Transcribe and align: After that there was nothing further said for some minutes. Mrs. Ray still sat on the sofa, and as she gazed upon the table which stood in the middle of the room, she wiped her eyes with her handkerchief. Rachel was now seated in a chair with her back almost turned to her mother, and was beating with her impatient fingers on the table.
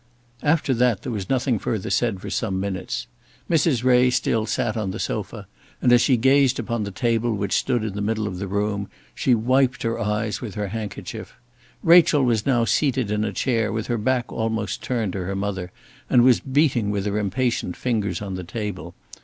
After 0.41 0.73
that 0.73 1.03
there 1.03 1.11
was 1.11 1.29
nothing 1.29 1.59
further 1.59 1.91
said 1.91 2.19
for 2.21 2.31
some 2.31 2.59
minutes. 2.59 3.05
Mrs. 3.47 3.83
Ray 3.83 4.09
still 4.09 4.47
sat 4.47 4.75
on 4.75 4.89
the 4.89 4.97
sofa, 4.97 5.45
and 5.79 5.93
as 5.93 6.01
she 6.01 6.17
gazed 6.17 6.57
upon 6.57 6.81
the 6.81 6.89
table 6.89 7.35
which 7.35 7.55
stood 7.55 7.83
in 7.83 7.93
the 7.93 8.01
middle 8.01 8.25
of 8.25 8.39
the 8.39 8.47
room, 8.47 8.89
she 9.13 9.35
wiped 9.35 9.83
her 9.83 9.99
eyes 9.99 10.41
with 10.41 10.55
her 10.55 10.69
handkerchief. 10.69 11.35
Rachel 11.83 12.23
was 12.23 12.47
now 12.47 12.65
seated 12.65 13.11
in 13.11 13.23
a 13.23 13.31
chair 13.31 13.71
with 13.71 13.85
her 13.85 13.99
back 13.99 14.31
almost 14.31 14.81
turned 14.81 15.13
to 15.13 15.23
her 15.25 15.35
mother, 15.35 15.71
and 16.09 16.23
was 16.23 16.39
beating 16.39 16.89
with 16.89 17.05
her 17.05 17.19
impatient 17.19 17.77
fingers 17.77 18.23
on 18.23 18.33
the 18.33 18.43
table. 18.43 18.95